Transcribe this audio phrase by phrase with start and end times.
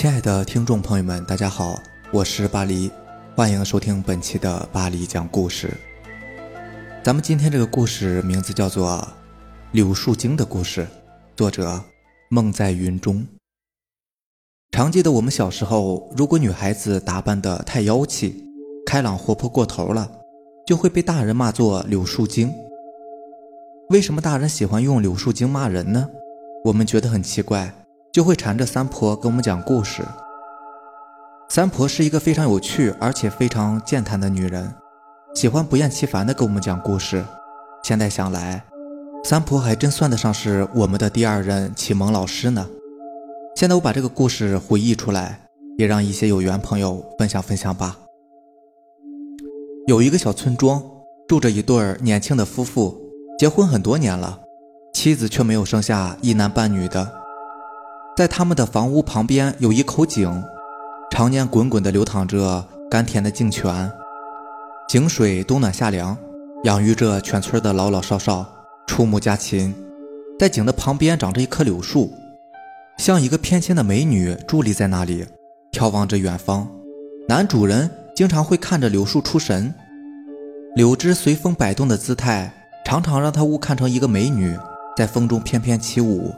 [0.00, 1.78] 亲爱的听众朋友们，大家好，
[2.10, 2.90] 我是巴黎，
[3.36, 5.76] 欢迎收听本期的巴黎讲故事。
[7.04, 8.92] 咱们今天这个故事名字叫做
[9.72, 10.80] 《柳树精的故事》，
[11.36, 11.78] 作者
[12.30, 13.26] 梦在云中。
[14.70, 18.42] 常记得我们小时候，如果女孩子打扮的太妖气、
[18.86, 20.10] 开朗活泼过头了，
[20.66, 22.50] 就会被大人骂作柳树精。
[23.90, 26.08] 为什么大人喜欢用柳树精骂人呢？
[26.64, 27.70] 我们觉得很奇怪。
[28.12, 30.02] 就会缠着三婆给我们讲故事。
[31.48, 34.74] 三婆是一个非常有趣而且非常健谈的女人，
[35.34, 37.24] 喜欢不厌其烦的给我们讲故事。
[37.84, 38.64] 现在想来，
[39.22, 42.68] 三婆还真算得上是我们的第二任启蒙老师呢。
[43.54, 45.40] 现在我把这个故事回忆出来，
[45.78, 47.96] 也让一些有缘朋友分享分享吧。
[49.86, 50.82] 有一个小村庄，
[51.28, 53.00] 住着一对年轻的夫妇，
[53.38, 54.40] 结婚很多年了，
[54.92, 57.19] 妻子却没有生下一男半女的。
[58.20, 60.44] 在他们的房屋旁边有一口井，
[61.10, 63.90] 常年滚滚地流淌着甘甜的井泉，
[64.86, 66.14] 井水冬暖夏凉，
[66.64, 68.44] 养育着全村的老老少少，
[68.86, 69.74] 畜牧家禽。
[70.38, 72.12] 在井的旁边长着一棵柳树，
[72.98, 75.24] 像一个翩跹的美女伫立在那里，
[75.72, 76.68] 眺望着远方。
[77.26, 79.72] 男主人经常会看着柳树出神，
[80.74, 82.52] 柳枝随风摆动的姿态，
[82.84, 84.54] 常常让他误看成一个美女
[84.94, 86.34] 在风中翩翩起舞。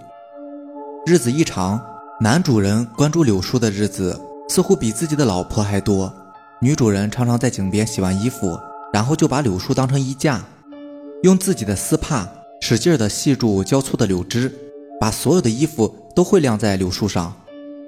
[1.05, 1.81] 日子一长，
[2.21, 4.17] 男主人关注柳树的日子
[4.49, 6.13] 似乎比自己的老婆还多。
[6.61, 8.57] 女主人常常在井边洗完衣服，
[8.93, 10.41] 然后就把柳树当成衣架，
[11.25, 12.29] 用自己的丝帕
[12.61, 14.53] 使劲地系住交错的柳枝，
[15.01, 17.35] 把所有的衣服都会晾在柳树上。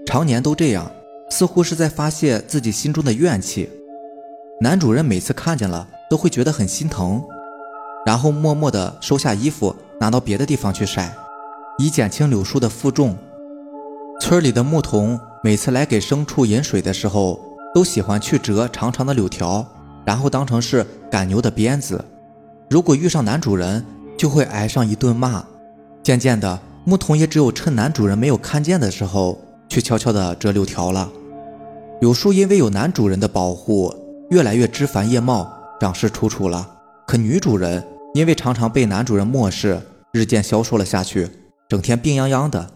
[0.04, 0.90] 常年都这样，
[1.30, 3.70] 似乎是在发泄自己心中的怨气。
[4.60, 7.22] 男主人每次看见了，都会觉得很心疼，
[8.04, 11.14] 然后默默地收下衣服，拿到别的地方去晒。
[11.78, 13.16] 以减轻柳树的负重。
[14.20, 17.40] 村里的牧童每次来给牲畜饮水的时候，
[17.74, 19.66] 都喜欢去折长长的柳条，
[20.04, 22.02] 然后当成是赶牛的鞭子。
[22.70, 23.84] 如果遇上男主人，
[24.16, 25.44] 就会挨上一顿骂。
[26.02, 29.38] 渐渐的，牧童也只有趁男主人没有看见的时候，
[29.68, 31.10] 去悄悄地折柳条了。
[32.00, 33.92] 柳树因为有男主人的保护，
[34.30, 36.70] 越来越枝繁叶茂，长势楚楚了。
[37.06, 37.84] 可女主人
[38.14, 39.80] 因为常常被男主人漠视，
[40.12, 41.28] 日渐消瘦了下去。
[41.68, 42.74] 整天病殃殃的。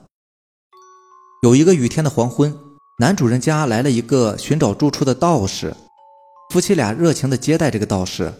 [1.42, 2.56] 有一个雨天的黄昏，
[2.98, 5.74] 男主人家来了一个寻找住处的道士，
[6.50, 8.32] 夫妻俩热情地接待这个道士。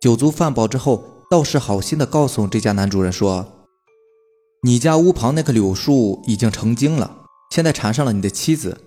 [0.00, 3.46] 酒足饭饱之后，道士好心地告诉这家男主人说
[4.62, 7.10] ：“你家屋旁那棵柳树已经成精了，
[7.50, 8.78] 现在缠上了你的妻子，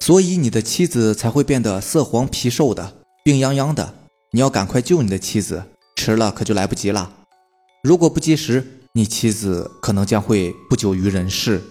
[0.00, 3.94] 所以你的妻子才会变得色黄皮瘦的，病殃殃的。
[4.32, 5.62] 你要赶快救你的妻子，
[5.94, 7.12] 迟了可就来不及了。
[7.84, 11.62] 如果不及时，”你妻子可能将会不久于人世。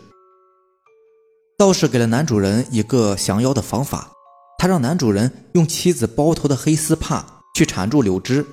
[1.56, 4.12] 道士给了男主人一个降妖的方法，
[4.58, 7.24] 他让男主人用妻子包头的黑丝帕
[7.54, 8.44] 去缠住柳枝，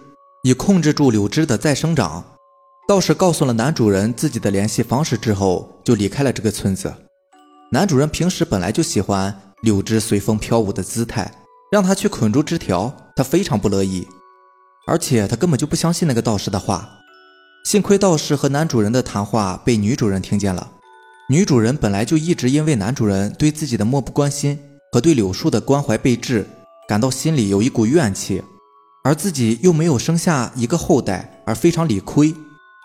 [0.43, 2.23] 以控制住柳枝的再生长。
[2.87, 6.93] 道士告诉了男主人自己的联系方式之后，就离开了这个村子。
[7.73, 11.33] 男主人平时本来就喜欢柳枝随风飘舞的姿态，
[11.73, 14.07] 让他去捆住枝条，他非常不乐意，
[14.87, 16.87] 而且他根本就不相信那个道士的话。
[17.65, 20.73] 幸亏道士和男主人的谈话被女主人听见了。
[21.29, 24.59] 女主人本来就一直因为男主人对自己的漠不关心
[24.91, 26.47] 和对柳树的关怀备至，
[26.89, 28.43] 感到心里有一股怨气，
[29.05, 32.35] 而自己又没有生下一个后代，而非常理亏，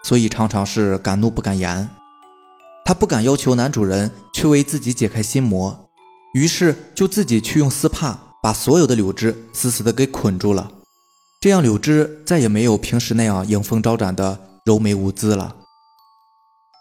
[0.04, 1.90] 所以常常是敢怒不敢言。
[2.84, 5.88] 她不敢要求男主人去为自己解开心魔，
[6.34, 10.70] 于是就自己去用丝帕把所有的柳枝死死的给捆住了，
[11.40, 14.38] 这样柳枝再也没有平时那样迎风招展的。
[14.66, 15.56] 柔眉无姿了。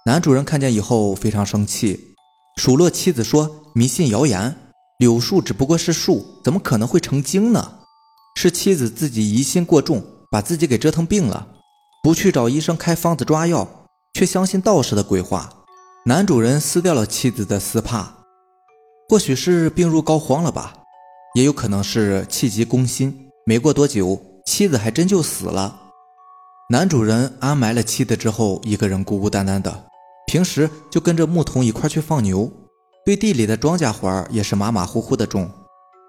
[0.06, 2.14] 男主人看见以后非常生气，
[2.56, 7.78] 数落妻子说：“迷信谣言，柳树只不过是树，怎么可能会成精呢？
[8.36, 11.46] 是妻子自己疑心过重，把自己给折腾病了，
[12.02, 15.52] 不去找医生开方子抓药，却相信道士的鬼话。”
[16.06, 18.24] 男主人撕掉了妻子的丝帕，
[19.08, 20.74] 或许是病入膏肓了吧，
[21.36, 23.28] 也有可能是气急攻心。
[23.46, 25.81] 没过多久，妻子还真就死了。
[26.72, 29.84] 男主人安埋了妻子之后，一个人孤孤单单的，
[30.26, 32.50] 平时就跟着牧童一块去放牛，
[33.04, 35.50] 对地里的庄稼活也是马马虎虎的种，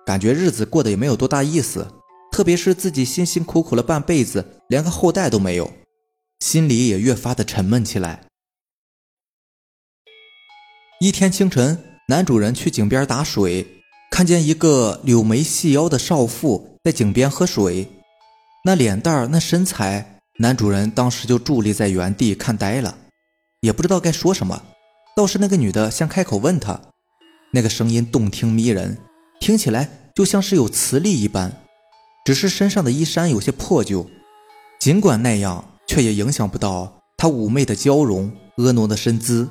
[0.05, 1.85] 感觉日子过得也没有多大意思。
[2.31, 5.69] 特别是自己辛辛苦苦了半辈子，连个后代都没有，
[6.39, 8.21] 心里也越发的沉闷起来。
[11.01, 11.77] 一天清晨，
[12.07, 13.67] 男主人去井边打水，
[14.09, 17.85] 看见一个柳眉细腰的少妇在井边喝水，
[18.63, 20.12] 那脸蛋儿，那身材。
[20.39, 22.97] 男主人当时就伫立在原地看呆了，
[23.61, 24.63] 也不知道该说什么。
[25.15, 26.81] 倒是那个女的先开口问他
[27.53, 28.97] ：“那个声音动听迷人，
[29.39, 31.61] 听起来就像是有磁力一般。
[32.25, 34.09] 只是身上的衣衫有些破旧，
[34.79, 39.47] 尽管那样，却也影响不到她妩媚的娇容、婀娜的身姿。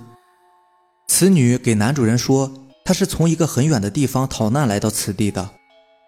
[1.06, 2.52] 此女给男主人说，
[2.84, 5.50] 她是从一个很远的地方逃难来到此地的，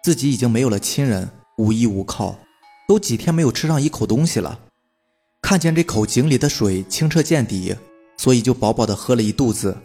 [0.03, 2.35] 自己已经没有了亲人，无依无靠，
[2.89, 4.59] 都几天没有吃上一口东西了。
[5.45, 7.75] 看见这口井里的水清澈见底，
[8.17, 9.77] 所以就饱饱的喝了一肚子。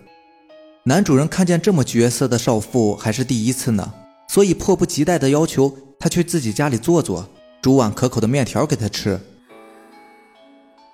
[0.84, 3.92] 男主人看见这么绝色的少妇还是第一次呢，
[4.26, 7.28] 所以迫不及待的要求她去自己家里坐坐，
[7.60, 9.20] 煮碗可口的面条给她吃。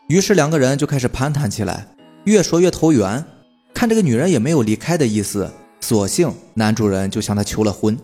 [0.08, 1.86] 于是两个人就开始攀谈起来，
[2.24, 3.24] 越说越投缘。
[3.72, 5.48] 看这个女人也没有离开的意思，
[5.80, 7.96] 索性男主人就向她求了婚，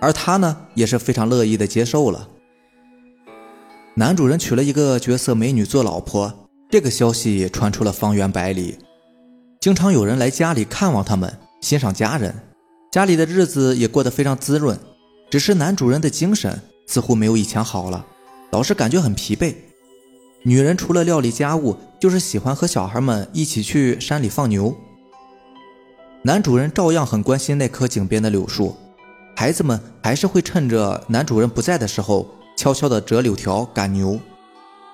[0.00, 2.28] 而她呢也是非常乐意的接受了。
[3.98, 8.76] 男主人娶了一个绝色美女做老婆，这个消息传出了方圆百里，
[9.58, 12.34] 经常有人来家里看望他们，欣赏家人，
[12.92, 14.78] 家里的日子也过得非常滋润。
[15.30, 18.04] 只是男主人的精神似乎没有以前好了，
[18.50, 19.54] 老是感觉很疲惫。
[20.42, 24.76] 女人除了料理家务，就是喜欢和小孩们一起去山里放牛。
[26.20, 28.76] 男主人照样很关心那棵井边的柳树，
[29.34, 34.18] 孩子们还是会趁着男主人不在的时候，悄悄地折柳条赶牛。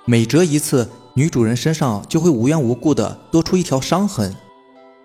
[0.05, 4.35] 每折一次，女主人身上就会无缘无故的多出一条伤痕。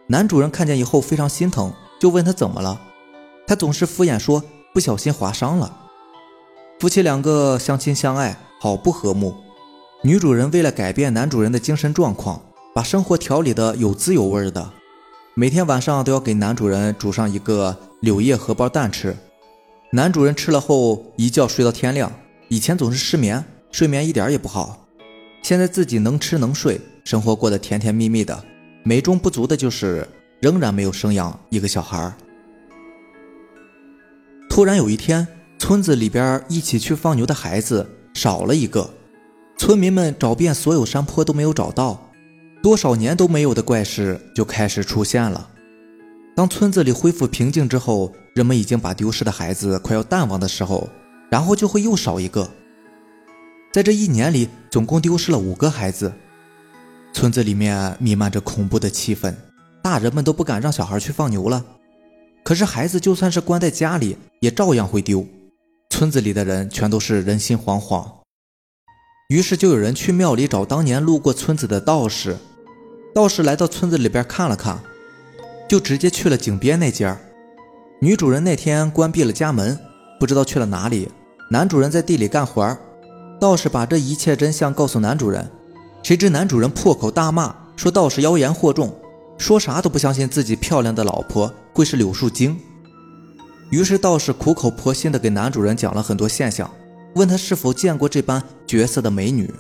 [0.07, 2.81] 男主人看见以后非常心疼，就问他怎么了，
[3.45, 4.43] 他总是敷衍说
[4.73, 5.71] 不小心划伤了。
[6.79, 9.35] 夫妻两个相亲相爱，好不和睦。
[10.03, 12.41] 女主人为了改变男主人的精神状况，
[12.73, 14.71] 把生活调理的有滋有味的，
[15.35, 19.15] 每天晚上都要给男主人煮上一个柳叶荷包蛋吃。
[19.91, 22.11] 男主人吃了后一觉睡到天亮，
[22.49, 24.87] 以前总是失眠，睡眠一点也不好，
[25.43, 28.41] 现在自己能吃能睡，生活过得甜甜蜜蜜的。
[28.83, 30.07] 美中不足的就是
[30.39, 32.13] 仍然没有生养一个小孩。
[34.49, 35.27] 突然有一天，
[35.59, 38.89] 村子里边一起去放牛的孩子少了一个。
[39.57, 42.11] 村民们找遍所有山坡都没有找到，
[42.63, 45.49] 多少年都没有的怪事就开始出现了。
[46.33, 50.87] 当村子里恢复平静之后，人们已经把丢失的孩子快要淡忘的时候，
[51.29, 52.49] 然后就会又少一个。
[53.73, 56.11] 在这一年里，总共丢失了五个孩子。
[57.13, 59.33] 村子里面弥漫着恐怖的气氛，
[59.81, 61.65] 大人们都不敢让小孩去放牛了。
[62.43, 65.25] 可是孩子就算是关在家里，也照样会丢。
[65.89, 68.05] 村子里的人全都是人心惶惶。
[69.29, 72.37] 于是就有人去庙里找当年路过村子的道士，
[73.13, 74.79] 道士来到村子里边看了看，
[75.67, 77.19] 就直接去了井边那家。
[77.99, 79.77] 女主人那天关闭了家门，
[80.19, 81.09] 不知道去了哪里。
[81.49, 82.77] 男主人在地里干活儿，
[83.39, 85.49] 道士把这一切真相告诉男主人，
[86.03, 88.93] 谁知男主人破口大骂，说道士妖言惑众，
[89.37, 92.59] 说啥都不相信自己漂亮的老婆会是柳树精。
[93.69, 96.69] 于是道士苦口婆心地给男主人讲了很多现象。
[97.15, 99.51] 问他是否见过这般绝色的美女？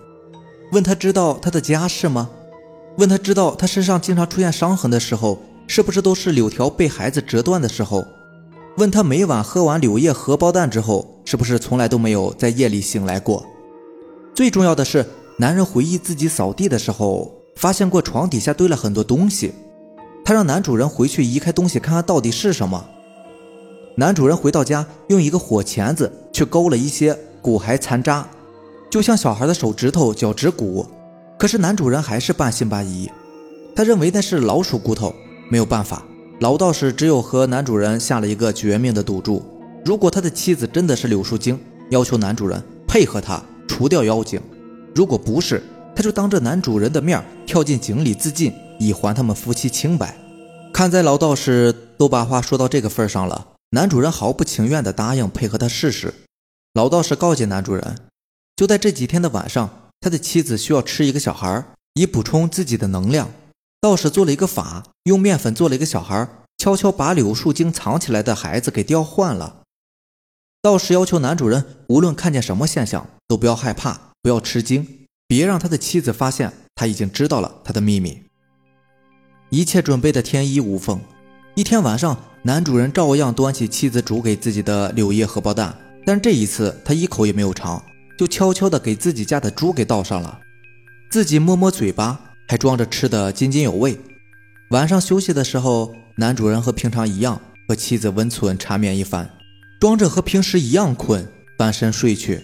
[0.73, 2.29] 问他知道她的家世吗？
[2.97, 8.05] 问他知道她身上经常出现伤痕的时候，是不是都是柳条被孩子折断的时候？
[8.77, 13.45] 问他每晚喝完柳叶荷包蛋之后，是不是从来都没有在夜里醒来过？
[14.33, 19.51] 最重要的是，男人回忆自己扫地的时候，发现过床底下堆了很多东西。
[20.23, 22.81] 他让男主人回去移开东西，看看到底是什么。
[23.95, 27.13] 男主人回到家，用一个火钳子去勾了一些。
[27.41, 28.25] 骨骸残渣，
[28.89, 30.85] 就像小孩的手指头、脚趾骨。
[31.37, 33.11] 可是男主人还是半信半疑，
[33.75, 35.13] 他认为那是老鼠骨头。
[35.49, 36.05] 没有办法，
[36.39, 39.43] 老道士只有和男主人下了一个绝命的赌注：
[39.87, 41.57] 如果他的妻子真的是柳树精，
[41.91, 44.37] 要求男主人配合他除掉妖精；
[44.93, 45.63] 如果不是，
[45.95, 50.13] 他就当着男主人的面跳进井里自尽，以还他们夫妻清白。
[50.73, 56.13] 看在老道士都把话说到这个份上了，男主人毫不情愿地答应配合他试试。
[56.73, 57.95] 老道士告诫男主人，
[58.57, 59.69] 就在这几天的晚上，
[60.01, 61.63] 他的妻子需要吃一个小孩，
[61.93, 63.29] 以补充自己的能量。
[63.79, 66.27] 道士做了一个法，用面粉做了一个小孩，
[66.57, 69.61] 悄悄把柳树精藏起来的孩子给调换了。
[70.61, 74.85] 道士要求男主人，无论看见什么现象，都不要害怕，不要吃惊，
[75.27, 78.23] 别让他的妻子发现他已经知道了他的秘密。
[79.49, 80.99] 一切准备的天衣无缝。
[81.55, 85.75] 一天晚上，男主人照样端起妻子煮给自己的柳叶荷包蛋。
[86.05, 87.83] 但这一次他一口也没有尝，
[88.17, 90.39] 就悄悄地给自己家的猪给倒上了，
[91.09, 93.97] 自己摸摸嘴巴，还装着吃的津津有味。
[94.71, 99.29] 晚上休息的时候，男主人和平常一样和妻子温存缠绵一番，
[99.79, 102.41] 装着和平时一样困，翻身睡去。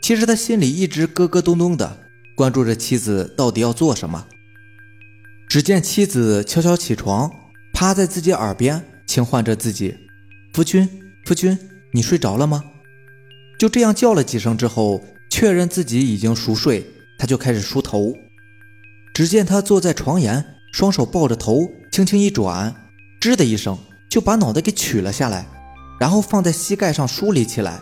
[0.00, 1.98] 其实他心里一直咯咯咚咚的，
[2.36, 4.26] 关注着妻子到底要做什么。
[5.48, 7.30] 只见妻子悄悄起床，
[7.72, 9.96] 趴在自己耳边，轻唤着自己
[10.54, 10.88] ：“夫君，
[11.24, 11.58] 夫君，
[11.92, 12.62] 你睡着了吗？”
[13.58, 16.86] 就这样叫了几声之后，确认自己已经熟睡，
[17.18, 18.14] 他就开始梳头。
[19.14, 22.74] 只见他坐在床沿，双手抱着头，轻轻一转，
[23.20, 23.78] 吱的一声
[24.10, 25.46] 就把脑袋给取了下来，
[25.98, 27.80] 然后放在膝盖上梳理起来。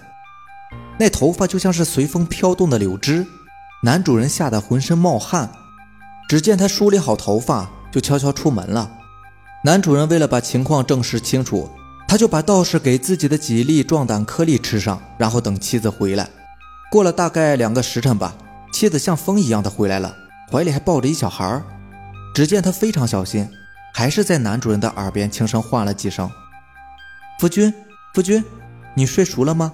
[0.99, 3.27] 那头发就像是随风飘动的柳枝，
[3.83, 5.51] 男主人吓得浑身冒汗。
[6.29, 8.91] 只见他梳理好头发，就悄悄出门了。
[9.65, 11.71] 男主人为了把情况证实清楚。
[12.07, 16.29] 他就把道士给自己的几粒壮胆颗粒吃上，然后等妻子回来。
[16.89, 18.37] 过了大概两个时辰吧，
[18.73, 20.15] 妻子像风一样的回来了，
[20.49, 21.61] 怀里还抱着一小孩
[22.35, 23.49] 只见他非常小心，
[23.95, 26.31] 还是在男主人的耳边轻声唤了几声
[27.41, 27.75] ：“夫君，
[28.15, 28.45] 夫君，
[28.95, 29.73] 你睡熟了吗？”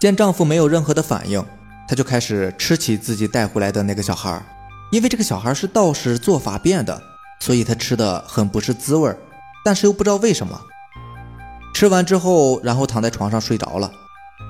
[0.00, 1.44] 见丈夫没有任何的反应，
[1.88, 4.40] 她就开始吃起自己带回来的那个小孩
[4.92, 7.02] 因为这个小孩是道士做法变的，
[7.40, 9.12] 所以她吃的很不是滋味
[9.64, 10.60] 但是又不知道为什么。
[11.74, 13.90] 吃完之后，然后躺在床上睡着了。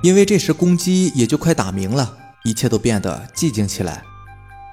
[0.03, 4.03] 因为这时公鸡也就快打鸣了，一切都变得寂静起来。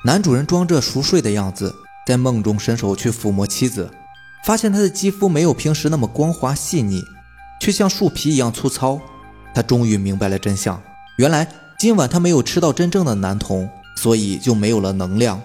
[0.03, 1.73] 男主人装着熟睡的样子，
[2.05, 3.89] 在梦中伸手去抚摸妻子，
[4.43, 7.01] 发现她的肌肤没有平时那么光滑细腻，
[7.63, 8.99] 却像树皮一样粗糙。
[9.55, 10.83] 他终于明白了真相，
[11.17, 15.41] 原来今晚他没有吃到真正的男童，所以就没有了能量。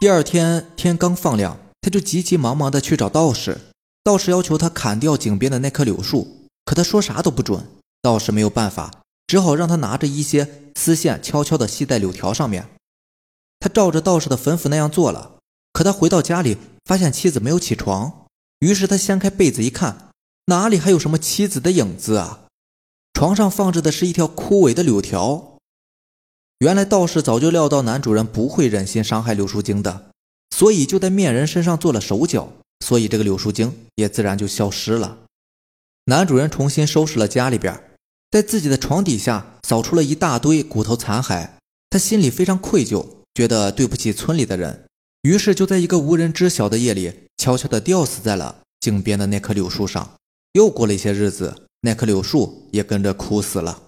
[0.00, 3.56] 第二天天刚放亮，他就急急忙忙的去找道士。
[4.02, 7.64] 道士要求他砍掉井边的那棵柳树，可他说啥都不准。
[8.02, 8.90] 道士没有办法，
[9.28, 12.66] 只好让他拿着一些丝线，悄悄地系在柳条上面。
[13.60, 15.36] 他照着道士的吩咐那样做了。
[15.72, 18.25] 可他回到家里，发现妻子没有起床，
[18.60, 20.10] 于是他掀开被子一看，
[20.46, 22.46] 哪里还有什么妻子的影子啊？
[23.12, 25.58] 床上放着的是一条枯萎的柳条。
[26.58, 30.10] 原来道士早就料到男主人不会忍心伤害柳树精的，
[30.50, 32.52] 所以就在面人身上做了手脚。
[32.84, 35.18] 所以这个柳树精也自然就消失了。
[36.04, 37.82] 男主人重新收拾了家里边，
[38.30, 41.52] 在自己的床底下扫出了一大堆骨头残骸，
[41.88, 44.86] 他心里非常愧疚，觉得对不起村里的人，
[45.22, 50.14] 于是就在一个无人知晓的夜里，悄悄地吊死在了井边的那棵柳树上。
[50.52, 53.82] 又过了一些日子，那棵柳树也跟着枯死了。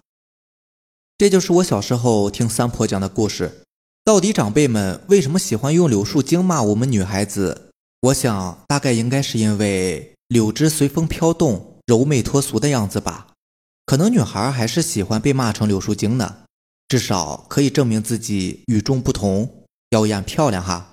[1.17, 3.63] 这就是我小时候听三婆讲的故事。
[4.05, 7.71] 到底长辈们为什么喜欢用柳树精骂我们女孩子？
[8.03, 13.29] 我想，大概应该是因为柳枝随风飘动、柔媚脱俗的样子吧。
[13.85, 16.45] 可能女孩还是喜欢被骂成柳树精呢，
[16.87, 20.93] 至少可以证明自己与众不同、妖艳漂亮哈。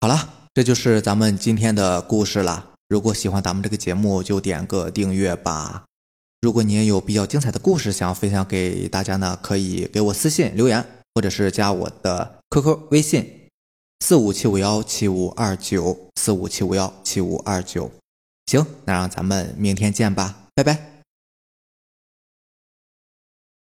[0.00, 2.70] 好了，这就是咱们今天的故事了。
[2.88, 5.84] 如果喜欢咱们这个节目，就点个订阅吧。
[6.40, 10.84] 如果你也有比较精彩的故事想要分享给大家呢，可以给我私信留言，
[11.14, 13.46] 或者是加我的 QQ 微信。
[14.04, 17.88] 四五七五幺七五二九，四五七五幺七五二九，
[18.46, 20.87] 行，那让咱们明天见吧，拜拜。